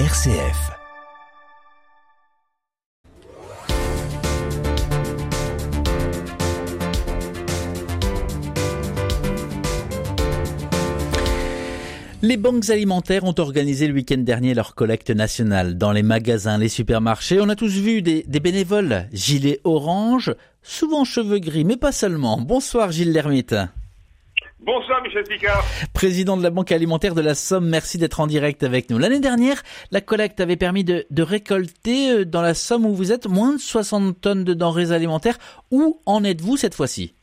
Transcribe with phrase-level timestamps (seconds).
[0.00, 0.72] RCF.
[12.22, 16.68] Les banques alimentaires ont organisé le week-end dernier leur collecte nationale dans les magasins, les
[16.68, 17.40] supermarchés.
[17.40, 20.34] On a tous vu des, bénévoles, gilets orange,
[20.64, 22.40] souvent cheveux gris, mais pas seulement.
[22.40, 23.54] Bonsoir Gilles Lermite.
[24.64, 25.62] Bonsoir Michel Picard.
[25.92, 28.96] Président de la Banque alimentaire de la Somme, merci d'être en direct avec nous.
[28.96, 33.12] L'année dernière, la collecte avait permis de, de, récolter euh, dans la Somme où vous
[33.12, 35.36] êtes moins de 60 tonnes de denrées alimentaires.
[35.70, 37.14] Où en êtes-vous cette fois-ci?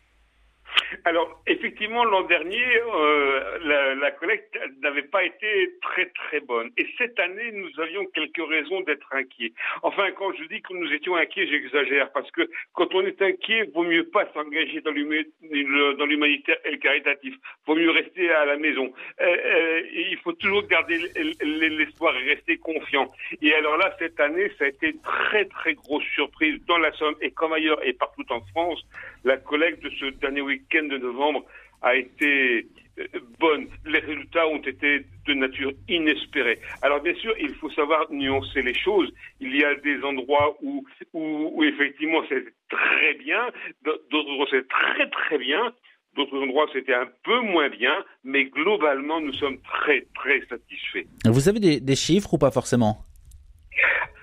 [1.06, 2.64] Alors, effectivement, l'an dernier,
[2.96, 6.70] euh, la, collecte n'avait pas été très très bonne.
[6.78, 9.54] Et cette année, nous avions quelques raisons d'être inquiets.
[9.84, 13.70] Enfin, quand je dis que nous étions inquiets, j'exagère, parce que quand on est inquiet,
[13.74, 17.36] vaut mieux pas s'engager dans l'humanitaire et le caritatif.
[17.66, 18.94] Vaut mieux rester à la maison.
[19.22, 21.00] Euh, euh, il faut toujours garder
[21.42, 23.08] l'espoir et rester confiant.
[23.42, 26.92] Et alors là, cette année, ça a été une très très grosse surprise dans la
[26.94, 28.86] Somme et comme ailleurs et partout en France,
[29.24, 31.46] la collecte de ce dernier week-end de novembre
[31.82, 32.68] a été
[33.00, 33.06] euh,
[33.40, 33.68] bonne.
[33.86, 36.60] Les résultats ont été de nature inespérée.
[36.82, 39.12] Alors bien sûr, il faut savoir nuancer les choses.
[39.40, 43.48] Il y a des endroits où, où, où effectivement c'est très bien,
[43.86, 45.74] d'autres endroits c'est très très bien,
[46.16, 51.08] d'autres endroits c'était un peu moins bien, mais globalement nous sommes très très satisfaits.
[51.26, 53.06] Vous avez des, des chiffres ou pas forcément?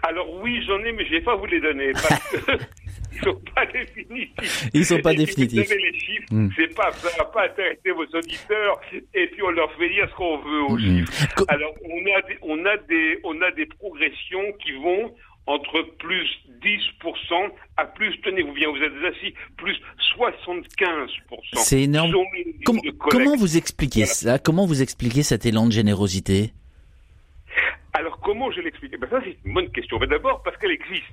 [0.03, 2.53] Alors oui, j'en ai, mais je vais pas vous les donner parce que
[3.23, 4.69] ils sont pas définitifs.
[4.75, 5.69] Ils sont pas définitifs.
[5.69, 6.51] Vous les chiffres, mm.
[6.57, 8.81] c'est pas, ça va pas intéresser vos auditeurs,
[9.15, 10.81] et puis on leur fait dire ce qu'on veut aux mm.
[10.81, 11.45] chiffres.
[11.49, 15.15] Alors on a des, on a des, on a des progressions qui vont
[15.47, 16.29] entre plus
[16.63, 19.77] 10% à plus, tenez-vous bien, vous êtes assis, plus
[20.19, 20.65] 75%.
[21.55, 22.13] C'est énorme.
[22.67, 24.15] Comment, comment vous expliquez voilà.
[24.15, 24.39] ça?
[24.39, 26.53] Comment vous expliquez cet élan de générosité?
[27.95, 28.99] Alors comment je l'explique?
[29.01, 29.99] Ben Ça c'est une bonne question.
[29.99, 31.05] Mais d'abord parce qu'elle existe.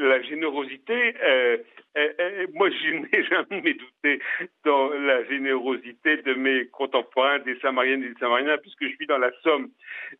[0.00, 1.58] La générosité, euh,
[1.98, 4.18] euh, euh, moi je n'ai jamais douté
[4.64, 9.18] dans la générosité de mes contemporains, des Samariennes et des Samariens, puisque je suis dans
[9.18, 9.68] la Somme.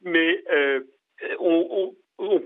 [0.05, 0.45] Mais
[1.39, 1.95] on,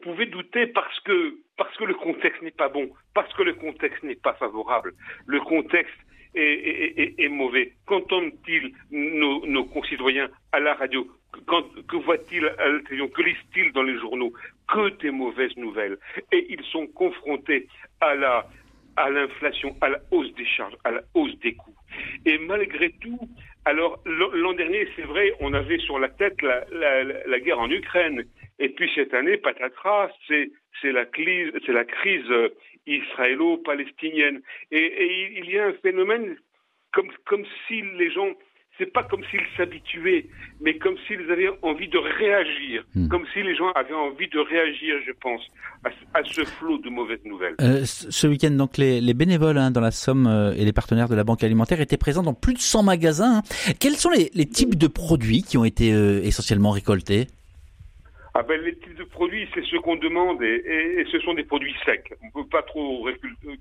[0.01, 4.05] pouvait douter parce que parce que le contexte n'est pas bon, parce que le contexte
[4.05, 4.93] n'est pas favorable.
[5.27, 5.99] Le contexte
[6.37, 7.73] est, mauvais.
[7.87, 11.05] Qu'entendent-ils nos, concitoyens à la radio?
[11.49, 14.33] Que voit-il à la Que lisent-ils dans les journaux?
[14.75, 15.99] Que des mauvaises nouvelles.
[16.33, 17.69] Et ils sont confrontés
[18.01, 18.49] à la
[18.97, 21.75] à l'inflation, à la hausse des charges, à la hausse des coûts.
[22.27, 23.19] Et malgré tout,
[23.65, 26.65] alors l'an dernier, c'est vrai, on avait sur la tête la,
[27.05, 28.25] la, guerre en Ukraine.
[28.59, 30.51] Et puis cette année, patatras, c'est
[30.85, 31.05] la
[31.69, 32.33] la crise
[32.87, 34.43] israélo-palestinienne.
[34.71, 36.37] Et, et, il y a un phénomène
[36.93, 38.33] comme comme si les gens
[38.79, 40.27] c'est pas comme s'ils s'habituaient,
[40.61, 43.09] mais comme s'ils avaient envie de réagir, hmm.
[43.09, 45.41] comme si les gens avaient envie de réagir, je pense,
[45.85, 47.55] à, à ce flot de mauvaises nouvelles.
[47.61, 51.09] Euh, ce week-end, donc, les, les bénévoles hein, dans la Somme euh, et les partenaires
[51.09, 53.39] de la Banque alimentaire étaient présents dans plus de 100 magasins.
[53.39, 53.73] Hein.
[53.79, 57.29] Quels sont les, les, types de produits qui ont été euh, essentiellement récoltés?
[58.37, 61.75] Ah ben, les types de produits, c'est ce qu'on demande et, ce sont des produits
[61.85, 62.13] secs.
[62.21, 63.09] On peut pas trop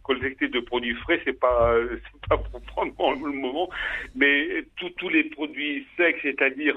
[0.02, 2.60] collecter de produits frais, c'est pas c'est pas pour
[2.96, 3.70] prendre le moment,
[4.16, 4.66] mais
[4.98, 6.76] tous les produits secs, c'est-à-dire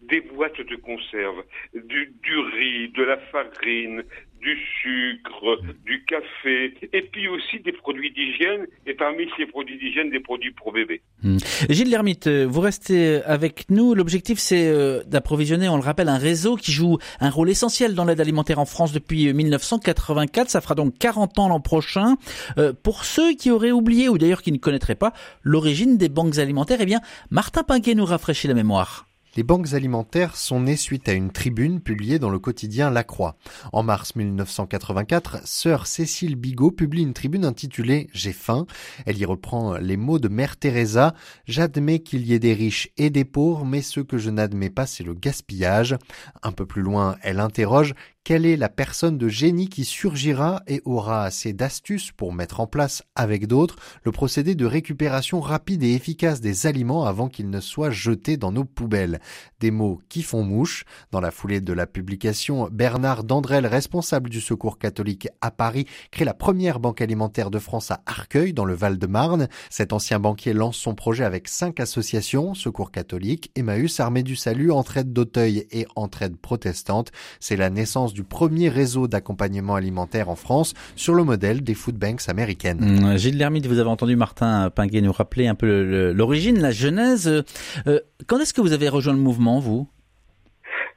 [0.00, 1.44] des boîtes de conserve,
[1.74, 4.04] du, du riz, de la farine,
[4.44, 10.10] du sucre, du café, et puis aussi des produits d'hygiène, et parmi ces produits d'hygiène,
[10.10, 11.00] des produits pour bébés.
[11.22, 11.38] Mmh.
[11.70, 13.94] Gilles Lermite, vous restez avec nous.
[13.94, 18.04] L'objectif, c'est euh, d'approvisionner, on le rappelle, un réseau qui joue un rôle essentiel dans
[18.04, 20.50] l'aide alimentaire en France depuis 1984.
[20.50, 22.16] Ça fera donc 40 ans l'an prochain.
[22.58, 26.38] Euh, pour ceux qui auraient oublié, ou d'ailleurs qui ne connaîtraient pas, l'origine des banques
[26.38, 27.00] alimentaires, eh bien,
[27.30, 29.06] Martin Pinquet nous rafraîchit la mémoire.
[29.36, 33.36] Les banques alimentaires sont nées suite à une tribune publiée dans le quotidien La Croix.
[33.72, 38.64] En mars 1984, sœur Cécile Bigot publie une tribune intitulée J'ai faim.
[39.06, 41.14] Elle y reprend les mots de Mère Teresa.
[41.46, 44.86] J'admets qu'il y ait des riches et des pauvres, mais ce que je n'admets pas,
[44.86, 45.96] c'est le gaspillage.
[46.44, 50.80] Un peu plus loin, elle interroge quelle est la personne de génie qui surgira et
[50.86, 55.92] aura assez d'astuces pour mettre en place, avec d'autres, le procédé de récupération rapide et
[55.92, 59.20] efficace des aliments avant qu'ils ne soient jetés dans nos poubelles?
[59.64, 60.84] Des mots qui font mouche.
[61.10, 66.26] Dans la foulée de la publication, Bernard Dandrel, responsable du Secours catholique à Paris, crée
[66.26, 69.48] la première banque alimentaire de France à Arcueil, dans le Val-de-Marne.
[69.70, 74.70] Cet ancien banquier lance son projet avec cinq associations, Secours catholique, Emmaüs, Armée du Salut,
[74.70, 77.10] Entraide d'Auteuil et Entraide protestante.
[77.40, 81.96] C'est la naissance du premier réseau d'accompagnement alimentaire en France sur le modèle des food
[81.96, 82.80] banks américaines.
[82.80, 87.44] Mmh, Gilles Lermite, vous avez entendu Martin Pinguet nous rappeler un peu l'origine, la genèse.
[87.86, 89.88] Euh, quand est-ce que vous avez rejoint le mouvement, vous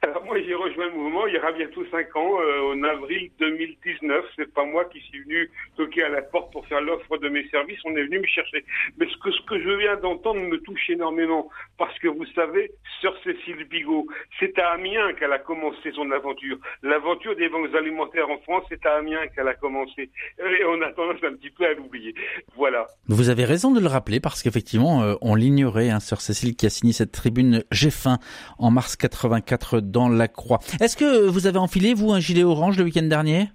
[0.02, 3.30] alors moi j'ai rejoint le mouvement il y aura bientôt cinq ans, euh, en avril
[3.40, 4.24] 2019.
[4.36, 7.46] C'est pas moi qui suis venu toquer à la porte pour faire l'offre de mes
[7.48, 7.78] services.
[7.84, 8.64] On est venu me chercher.
[8.96, 12.70] Mais ce que ce que je viens d'entendre me touche énormément parce que vous savez,
[13.02, 14.06] sœur Cécile Bigot,
[14.38, 16.58] c'est à Amiens qu'elle a commencé son aventure.
[16.82, 20.10] L'aventure des banques alimentaires en France, c'est à Amiens qu'elle a commencé.
[20.38, 22.14] Et on a tendance un petit peu à l'oublier.
[22.56, 22.86] Voilà.
[23.08, 26.66] Vous avez raison de le rappeler parce qu'effectivement, euh, on l'ignorait, hein, sœur Cécile qui
[26.66, 28.18] a signé cette tribune J'ai faim
[28.58, 30.60] en mars 84 dans la Croix.
[30.80, 33.48] Est-ce que vous avez enfilé, vous, un gilet orange le week-end dernier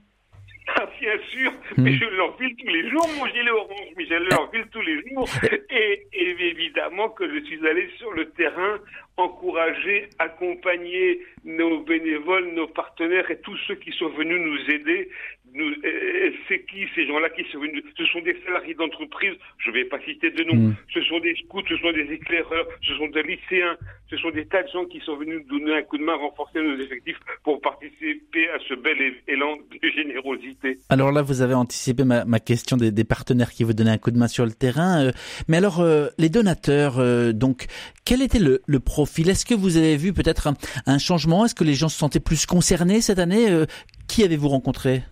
[0.76, 2.00] ah, bien sûr, mais hmm.
[2.00, 5.30] je l'enfile tous les jours, mon gilet orange, mais je l'enfile tous les jours.
[5.70, 8.80] Et, et, évidemment que je suis allé sur le terrain
[9.18, 15.10] encourager, accompagner nos bénévoles, nos partenaires et tous ceux qui sont venus nous aider
[16.48, 19.86] c'est qui ces gens-là qui sont venus Ce sont des salariés d'entreprise, je ne vais
[19.86, 20.56] pas citer de nom.
[20.56, 20.76] Mm.
[20.94, 23.78] Ce sont des scouts, ce sont des éclaireurs, ce sont des lycéens,
[24.10, 26.16] ce sont des tas de gens qui sont venus nous donner un coup de main,
[26.16, 28.98] renforcer nos effectifs pour participer à ce bel
[29.28, 30.80] élan de générosité.
[30.90, 34.18] Alors là, vous avez anticipé ma, question des, partenaires qui vous donnaient un coup de
[34.18, 35.06] main sur le terrain.
[35.06, 35.12] Euh,
[35.48, 37.66] mais alors, euh, les donateurs, euh, donc,
[38.06, 39.30] quel était le, profil?
[39.30, 40.56] Est-ce que vous avez vu peut-être un,
[40.86, 41.46] un changement?
[41.46, 43.48] Est-ce que les gens se sentaient plus concernés cette année?
[44.08, 45.04] Qui avez-vous rencontré?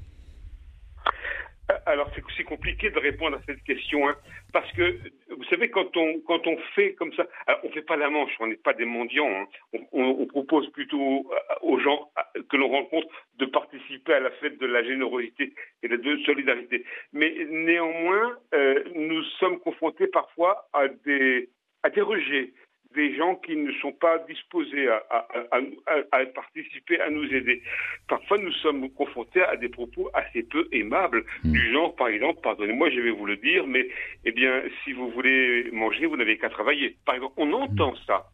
[1.85, 4.15] Alors c'est compliqué de répondre à cette question, hein,
[4.53, 4.99] parce que
[5.29, 7.25] vous savez quand on quand on fait comme ça,
[7.63, 9.79] on fait pas la manche, on n'est pas des mendiants, hein.
[9.91, 11.29] on, propose plutôt
[11.61, 12.11] aux gens
[12.49, 13.07] que l'on rencontre
[13.37, 16.85] de participer à la fête de la générosité et de la solidarité.
[17.13, 21.49] Mais néanmoins, euh, nous sommes confrontés parfois à des
[21.83, 22.53] à des rejets,
[22.95, 25.59] des gens qui ne sont pas disposés à, à,
[26.11, 27.61] à, participer, à nous aider.
[28.07, 31.51] Parfois, nous sommes confrontés à des propos assez peu aimables, hmm.
[31.51, 33.87] du genre, par exemple, pardonnez-moi, je vais vous le dire, mais
[34.25, 36.95] eh bien, si vous voulez manger, vous n'avez qu'à travailler.
[37.05, 38.05] Par exemple, on entend hmm.
[38.07, 38.25] ça.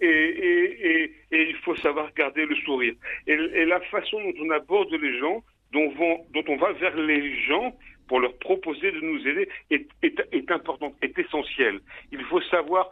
[0.00, 2.94] Et, et, et, et, il faut savoir garder le sourire.
[3.26, 5.42] Et, la façon dont on aborde les gens,
[5.72, 7.74] dont, vont, dont on va vers les gens,
[8.08, 11.80] pour leur proposer de nous aider est, est, est importante, est essentielle.
[12.12, 12.90] Il faut savoir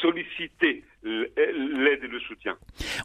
[0.00, 2.56] solliciter l'aide et le soutien.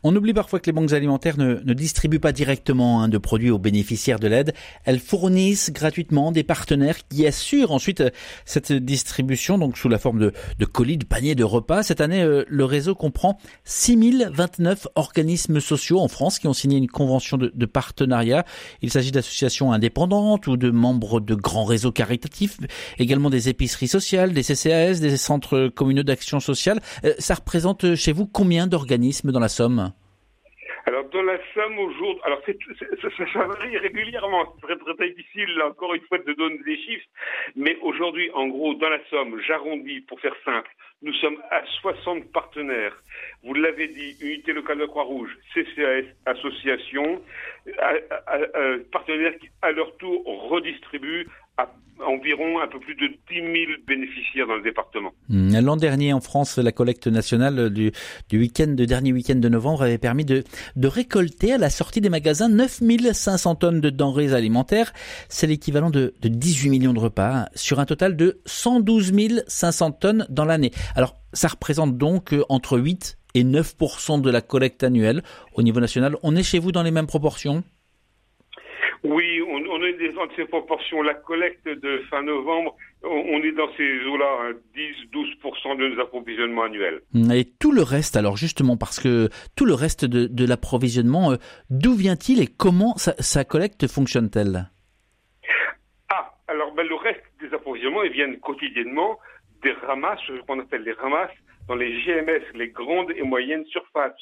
[0.03, 3.57] On oublie parfois que les banques alimentaires ne, distribuent pas directement hein, de produits aux
[3.57, 4.53] bénéficiaires de l'aide.
[4.83, 8.09] Elles fournissent gratuitement des partenaires qui assurent ensuite euh,
[8.43, 11.83] cette distribution, donc sous la forme de, colis, de paniers, de repas.
[11.83, 16.89] Cette année, euh, le réseau comprend 6029 organismes sociaux en France qui ont signé une
[16.89, 18.45] convention de, de partenariat.
[18.81, 22.57] Il s'agit d'associations indépendantes ou de membres de grands réseaux caritatifs,
[22.99, 26.79] également des épiceries sociales, des CCAS, des centres communaux sociale.
[27.03, 29.91] Euh, ça représente chez vous combien d'organismes dans la Somme?
[30.87, 32.57] Alors dans la Somme aujourd'hui, alors c'est,
[33.33, 37.07] ça, varie régulièrement, c'est très, très difficile encore une fois de donner des chiffres,
[37.55, 40.69] mais aujourd'hui en gros dans la Somme, j'arrondis pour faire simple,
[41.01, 42.95] nous sommes à 60 partenaires.
[43.43, 47.21] Vous l'avez dit, unité locale de Croix-Rouge, CCAS, association,
[48.91, 51.67] partenaires qui à leur tour redistribuent à
[52.05, 53.45] environ un peu plus de 10 000
[53.87, 55.11] bénéficiaires dans le département.
[55.29, 55.57] Hmm.
[55.59, 57.91] L'an dernier, en France, la collecte nationale du,
[58.29, 60.43] du week-end, de dernier week-end de novembre, avait permis de,
[60.75, 62.81] de récolter à la sortie des magasins 9
[63.13, 64.93] 500 tonnes de denrées alimentaires.
[65.29, 70.25] C'est l'équivalent de, de 18 millions de repas sur un total de 112 500 tonnes
[70.29, 70.71] dans l'année.
[70.95, 73.75] Alors, ça représente donc euh, entre 8 et 9
[74.21, 75.21] de la collecte annuelle
[75.53, 76.15] au niveau national.
[76.23, 77.63] On est chez vous dans les mêmes proportions?
[79.05, 81.01] Oui, on, on est dans ces proportions.
[81.01, 86.63] La collecte de fin novembre, on, est dans ces eaux-là, 10-12% hein, de nos approvisionnements
[86.63, 87.01] annuels.
[87.33, 91.35] Et tout le reste, alors justement, parce que tout le reste de, l'approvisionnement, euh,
[91.69, 94.71] d'où vient-il et comment sa, collecte fonctionne-t-elle?
[96.09, 99.19] Ah, alors ben, le reste des approvisionnements, ils viennent quotidiennement
[99.63, 101.31] des ramasses, ce qu'on appelle les ramasses,
[101.67, 104.13] dans les GMS, les grandes et moyennes surfaces,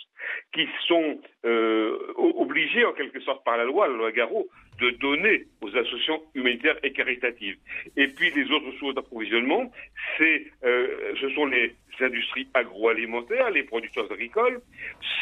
[0.54, 4.48] qui sont euh, obligées en quelque sorte par la loi, la loi Garot,
[4.80, 7.58] de donner aux associations humanitaires et caritatives.
[7.98, 9.72] Et puis les autres sources d'approvisionnement,
[10.18, 14.62] c'est, euh, ce sont les industries agroalimentaires, les producteurs agricoles,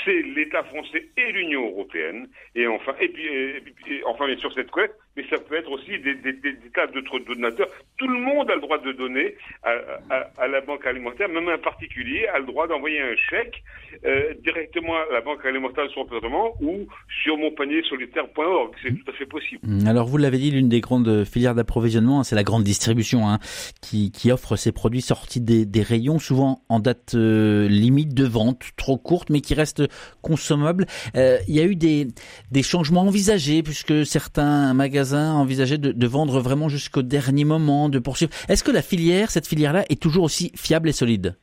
[0.06, 4.96] c'est l'État français et l'Union européenne, et enfin, et puis, enfin bien sûr cette collecte,
[5.16, 7.68] mais ça peut être aussi des, des, des, tas d'autres donateurs.
[7.98, 12.28] Tout le monde a le droit de donner à, la banque alimentaire, même un particulier
[12.28, 13.64] a le droit d'envoyer un chèque
[14.06, 16.88] euh, directement à la banque alimentaire de son appartement ou
[17.24, 18.74] sur mon panier solitaire.org.
[18.82, 19.62] C'est tout à fait possible.
[19.64, 19.88] Mmh.
[19.88, 23.40] Alors vous l'avez dit, l'une des grandes filières d'approvisionnement, c'est la grande distribution hein,
[23.82, 28.64] qui, offre ses produits sortis des, des rayons, souvent en date euh, limite de vente,
[28.78, 29.84] trop courte, mais qui restent
[30.22, 30.86] consommables.
[31.16, 32.08] Euh, il y a eu des,
[32.52, 38.00] des changements envisagés puisque certains magasins envisageaient de, de vendre vraiment jusqu'au dernier moment, de
[38.00, 38.32] poursuivre.
[38.50, 41.36] Est-ce que la filière, cette filière-là, est toujours aussi fiable et solide?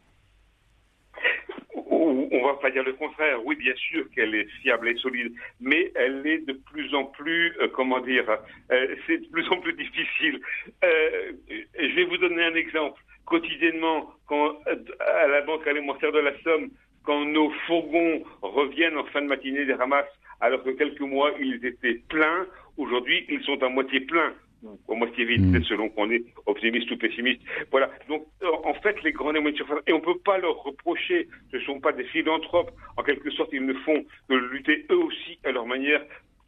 [1.91, 3.39] On va pas dire le contraire.
[3.45, 7.55] Oui, bien sûr qu'elle est fiable et solide, mais elle est de plus en plus,
[7.61, 8.25] euh, comment dire,
[8.73, 10.41] euh, c'est de plus en plus difficile.
[10.85, 11.33] Euh,
[11.79, 13.01] je vais vous donner un exemple.
[13.25, 16.71] Quotidiennement, à la Banque alimentaire de la Somme,
[17.05, 21.65] quand nos fourgons reviennent en fin de matinée des ramasses, alors que quelques mois ils
[21.65, 25.65] étaient pleins, aujourd'hui ils sont à moitié pleins ou à moitié vide, mmh.
[25.65, 27.41] selon qu'on est optimiste ou pessimiste.
[27.71, 27.91] Voilà.
[28.09, 28.27] Donc,
[28.65, 31.63] en fait, les grands de surface, et on ne peut pas leur reprocher, ce ne
[31.63, 32.73] sont pas des philanthropes.
[32.97, 36.03] En quelque sorte, ils ne font que lutter eux aussi à leur manière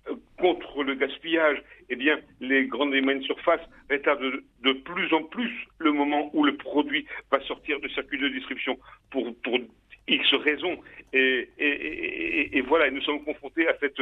[0.08, 5.22] euh, contre le gaspillage, eh bien, les grandes et moyennes surfaces retardent de, plus en
[5.24, 8.78] plus le moment où le produit va sortir de circuit de distribution
[9.10, 9.58] pour, pour
[10.08, 10.76] X raisons.
[11.12, 13.96] Et, et, et, voilà, nous sommes confrontés à cette,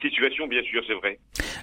[0.00, 1.18] situation, bien sûr, c'est vrai.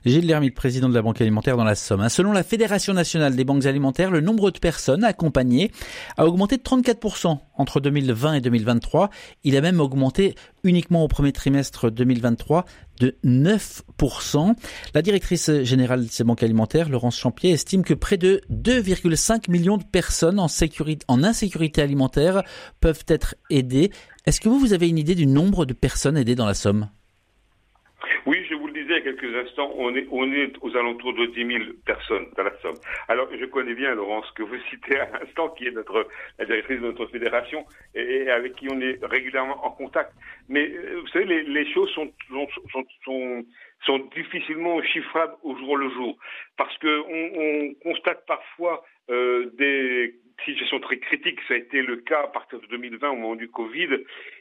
[0.05, 2.07] Gilles Lermite, président de la Banque alimentaire dans la Somme.
[2.07, 5.71] Selon la Fédération nationale des banques alimentaires, le nombre de personnes accompagnées
[6.15, 9.09] a augmenté de 34% entre 2020 et 2023.
[9.43, 12.65] Il a même augmenté uniquement au premier trimestre 2023
[12.99, 14.55] de 9%.
[14.93, 19.77] La directrice générale de ces banques alimentaires, Laurence Champier, estime que près de 2,5 millions
[19.77, 22.43] de personnes en, sécurité, en insécurité alimentaire
[22.79, 23.91] peuvent être aidées.
[24.25, 26.89] Est-ce que vous, vous avez une idée du nombre de personnes aidées dans la Somme
[28.25, 30.07] oui, je vous le disais il y quelques instants, on est,
[30.61, 32.75] aux alentours de 10 000 personnes dans la Somme.
[33.07, 36.07] Alors, je connais bien Laurence que vous citez à l'instant, qui est notre,
[36.39, 37.65] la directrice de notre fédération
[37.95, 40.13] et, avec qui on est régulièrement en contact.
[40.49, 42.47] Mais euh, vous savez, les, choses sont, sont,
[43.03, 43.45] sont,
[43.85, 46.17] sont, difficilement chiffrables au jour le jour
[46.57, 50.15] parce que on, on constate parfois euh, des
[50.45, 51.39] situations très critiques.
[51.47, 53.89] Ça a été le cas à partir de 2020 au moment du Covid.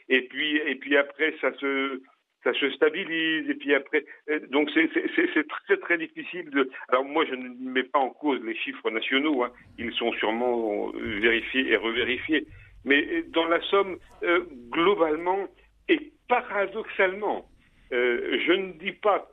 [0.08, 2.02] Et puis, et puis après, ça se
[2.44, 7.24] ça se stabilise et puis après euh, donc c'est très très difficile de alors moi
[7.26, 9.50] je ne mets pas en cause les chiffres nationaux hein.
[9.78, 12.46] ils sont sûrement vérifiés et revérifiés
[12.84, 15.48] mais euh, dans la somme euh, globalement
[15.88, 17.46] et paradoxalement
[17.92, 19.28] euh, je ne dis pas,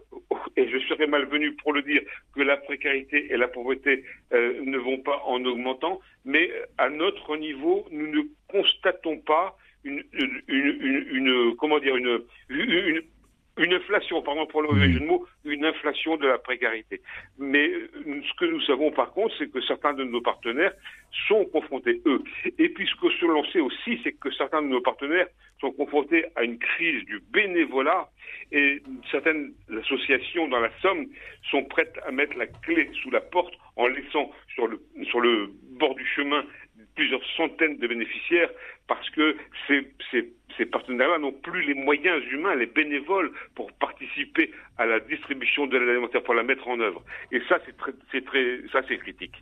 [0.55, 2.01] et je serais malvenu pour le dire,
[2.33, 7.37] que la précarité et la pauvreté euh, ne vont pas en augmentant, mais à notre
[7.37, 9.55] niveau, nous ne constatons pas
[9.87, 15.65] une, une, comment dire une, une, inflation, pardon pour le mauvais jeu de mots, une
[15.65, 17.01] inflation de la précarité.
[17.39, 20.73] Mais euh, ce que nous savons par contre, c'est que certains de nos partenaires
[21.27, 22.21] sont confrontés, eux.
[22.57, 25.27] Et puis ce que l'on sait aussi, c'est que certains de nos partenaires
[25.59, 28.09] sont confrontés à une crise du bénévolat
[28.51, 31.07] et certaines associations dans la Somme
[31.49, 34.79] sont prêtes à mettre la clé sous la porte en laissant sur le,
[35.09, 36.43] sur le bord du chemin
[36.97, 38.49] plusieurs centaines de bénéficiaires
[38.87, 39.37] parce que
[39.67, 44.99] ces, ces, ces partenaires-là n'ont plus les moyens humains, les bénévoles pour participer à la
[44.99, 47.03] distribution de l'alimentaire, pour la mettre en œuvre.
[47.31, 49.35] Et ça, c'est très, très, ça, c'est critique.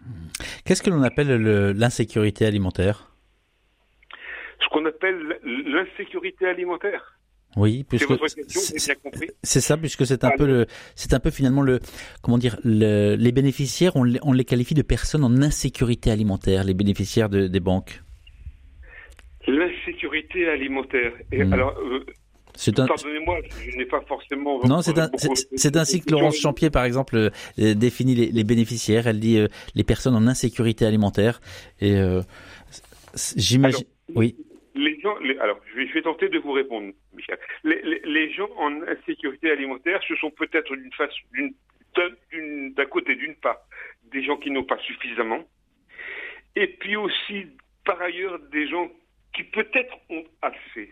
[0.65, 1.31] Qu'est-ce que l'on appelle
[1.77, 3.09] l'insécurité alimentaire?
[4.59, 7.14] Ce qu'on appelle l'insécurité alimentaire.
[7.55, 8.13] Oui, puisque
[9.43, 11.79] c'est ça, puisque c'est un peu le, c'est un peu finalement le,
[12.21, 16.65] comment dire, le, les bénéficiaires, on les, on les qualifie de personnes en insécurité alimentaire,
[16.65, 18.01] les bénéficiaires de, des banques.
[19.47, 21.13] L'insécurité alimentaire.
[21.31, 21.53] Et hmm.
[21.53, 22.05] alors, euh,
[22.73, 23.37] Pardonnez-moi,
[23.69, 24.61] je n'ai pas forcément.
[24.65, 25.09] Non, c'est un,
[25.75, 29.07] ainsi que Laurence Champier, par exemple, euh, définit les, les, bénéficiaires.
[29.07, 31.41] Elle dit euh, les personnes en insécurité alimentaire.
[31.81, 31.95] Et
[33.35, 33.85] j'imagine.
[34.13, 34.35] Oui
[34.75, 37.39] les gens, alors je vais, tenter de vous répondre, Michel.
[37.63, 43.57] Les, gens en insécurité alimentaire, ce sont peut-être d'une face, d'une, d'un côté, d'une part,
[44.11, 45.43] des gens qui n'ont pas suffisamment,
[46.55, 47.47] et puis aussi,
[47.85, 48.89] par ailleurs, des gens
[49.33, 50.91] qui peut-être ont assez,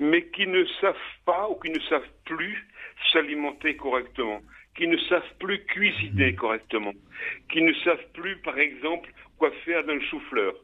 [0.00, 2.66] mais qui ne savent pas ou qui ne savent plus
[3.12, 4.40] s'alimenter correctement,
[4.76, 6.92] qui ne savent plus cuisiner correctement,
[7.50, 10.54] qui ne savent plus, par exemple, quoi faire d'un chou-fleur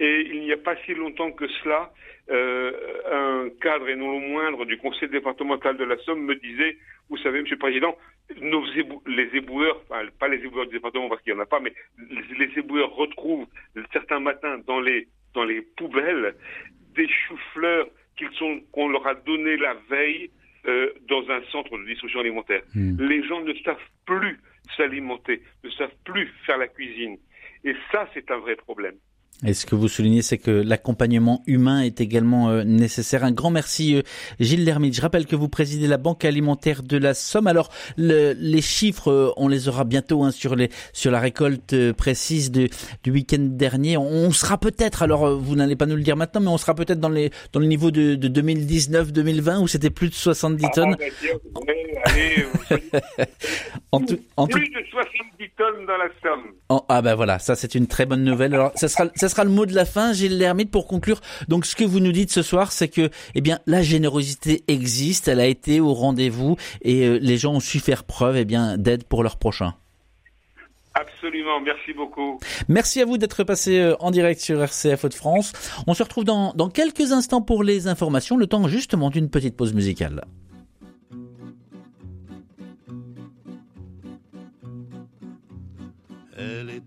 [0.00, 1.92] et il n'y a pas si longtemps que cela,
[2.30, 2.72] euh,
[3.12, 6.78] un cadre et non le moindre du conseil départemental de la Somme me disait,
[7.10, 7.96] vous savez, Monsieur le Président,
[8.40, 8.64] nos
[9.06, 11.74] les éboueurs, enfin, pas les éboueurs du département parce qu'il n'y en a pas, mais
[12.38, 13.46] les, éboueurs retrouvent
[13.92, 16.34] certains matins dans les dans les poubelles
[16.94, 20.30] des choux-fleurs qu'ils sont qu'on leur a donné la veille
[20.66, 22.62] euh, dans un centre de distribution alimentaire.
[22.74, 22.96] Hmm.
[23.02, 23.76] Les gens ne savent
[24.06, 24.38] plus
[24.76, 27.18] s'alimenter, ne savent plus faire la cuisine.
[27.64, 28.94] Et ça, c'est un vrai problème.
[29.46, 33.24] Et ce que vous soulignez, c'est que l'accompagnement humain est également euh, nécessaire.
[33.24, 34.02] Un grand merci, euh,
[34.38, 34.94] Gilles Lermite.
[34.94, 37.46] Je rappelle que vous présidez la Banque alimentaire de la Somme.
[37.46, 42.50] Alors, les chiffres, euh, on les aura bientôt hein, sur, les, sur la récolte précise
[42.50, 42.68] du
[43.06, 43.96] week-end dernier.
[43.96, 47.00] On, sera peut-être, alors vous n'allez pas nous le dire maintenant, mais on sera peut-être
[47.00, 50.96] dans les, dans les niveaux de, de 2019-2020 où c'était plus de 70 tonnes.
[52.04, 52.46] allez.
[53.92, 56.84] en tout, en plus de 70 tonnes dans la Somme.
[56.88, 58.54] ah ben voilà, ça c'est une très bonne nouvelle.
[58.54, 61.20] Alors ça sera, ça sera le mot de la fin, Gilles Lermite, pour conclure.
[61.48, 65.28] Donc ce que vous nous dites ce soir, c'est que eh bien la générosité existe,
[65.28, 68.78] elle a été au rendez-vous et euh, les gens ont su faire preuve eh bien
[68.78, 69.74] d'aide pour leurs prochains.
[70.94, 72.40] Absolument, merci beaucoup.
[72.68, 75.52] Merci à vous d'être passé euh, en direct sur RCF de France.
[75.86, 79.56] On se retrouve dans, dans quelques instants pour les informations, le temps justement d'une petite
[79.56, 80.24] pause musicale.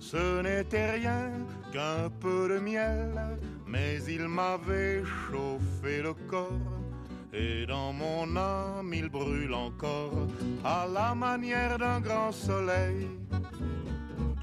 [0.00, 1.30] Ce n'était rien
[1.72, 3.12] qu'un peu de miel,
[3.66, 6.48] mais il m'avait chauffé le corps.
[7.32, 10.26] Et dans mon âme il brûle encore
[10.64, 13.06] à la manière d'un grand soleil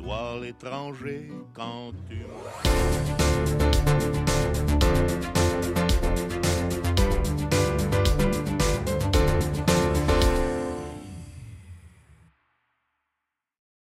[0.08, 2.24] toi l'étranger quand tu